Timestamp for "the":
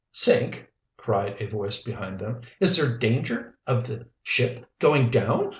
3.85-4.07